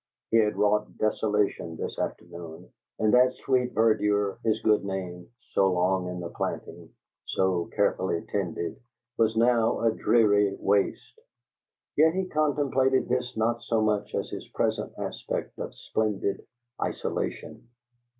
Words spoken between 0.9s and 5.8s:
desolation this afternoon, and that sweet verdure, his good name, so